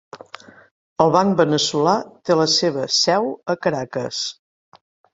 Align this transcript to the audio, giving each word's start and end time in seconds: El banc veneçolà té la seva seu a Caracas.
El 1.05 1.13
banc 1.17 1.35
veneçolà 1.41 1.95
té 2.31 2.39
la 2.41 2.49
seva 2.57 2.89
seu 3.03 3.33
a 3.57 3.61
Caracas. 3.67 4.27